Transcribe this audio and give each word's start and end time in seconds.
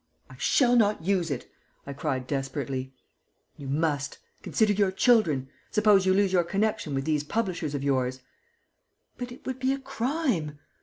"I 0.31 0.35
shall 0.39 0.75
not 0.75 1.03
use 1.03 1.29
it!" 1.29 1.47
I 1.85 1.93
cried, 1.93 2.25
desperately. 2.25 2.91
"You 3.55 3.67
must 3.67 4.17
consider 4.41 4.73
your 4.73 4.91
children. 4.91 5.49
Suppose 5.69 6.07
you 6.07 6.13
lose 6.15 6.33
your 6.33 6.43
connection 6.43 6.95
with 6.95 7.05
these 7.05 7.23
publishers 7.23 7.75
of 7.75 7.83
yours?" 7.83 8.19
"But 9.19 9.31
it 9.31 9.45
would 9.45 9.59
be 9.59 9.73
a 9.73 9.77
crime." 9.79 10.57